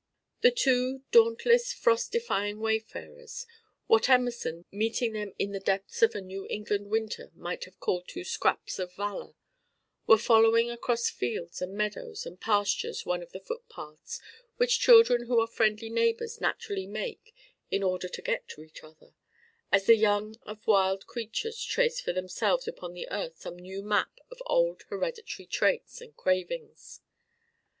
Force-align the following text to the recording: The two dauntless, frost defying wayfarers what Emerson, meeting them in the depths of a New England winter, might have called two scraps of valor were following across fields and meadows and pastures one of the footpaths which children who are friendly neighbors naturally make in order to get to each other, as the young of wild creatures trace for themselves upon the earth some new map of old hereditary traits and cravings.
The 0.41 0.49
two 0.49 1.03
dauntless, 1.11 1.71
frost 1.73 2.11
defying 2.11 2.59
wayfarers 2.59 3.45
what 3.85 4.09
Emerson, 4.09 4.65
meeting 4.71 5.13
them 5.13 5.35
in 5.37 5.51
the 5.51 5.59
depths 5.59 6.01
of 6.01 6.15
a 6.15 6.21
New 6.21 6.47
England 6.49 6.87
winter, 6.87 7.29
might 7.35 7.65
have 7.65 7.79
called 7.79 8.07
two 8.07 8.23
scraps 8.23 8.79
of 8.79 8.95
valor 8.95 9.35
were 10.07 10.17
following 10.17 10.71
across 10.71 11.07
fields 11.11 11.61
and 11.61 11.75
meadows 11.75 12.25
and 12.25 12.41
pastures 12.41 13.05
one 13.05 13.21
of 13.21 13.31
the 13.31 13.39
footpaths 13.39 14.19
which 14.57 14.79
children 14.79 15.27
who 15.27 15.39
are 15.39 15.45
friendly 15.45 15.91
neighbors 15.91 16.41
naturally 16.41 16.87
make 16.87 17.35
in 17.69 17.83
order 17.83 18.07
to 18.09 18.23
get 18.23 18.47
to 18.47 18.63
each 18.63 18.83
other, 18.83 19.13
as 19.71 19.85
the 19.85 19.95
young 19.95 20.35
of 20.41 20.65
wild 20.65 21.05
creatures 21.05 21.63
trace 21.63 22.01
for 22.01 22.11
themselves 22.11 22.67
upon 22.67 22.93
the 22.95 23.07
earth 23.11 23.39
some 23.41 23.55
new 23.59 23.83
map 23.83 24.19
of 24.31 24.41
old 24.47 24.81
hereditary 24.89 25.45
traits 25.45 26.01
and 26.01 26.17
cravings. 26.17 27.01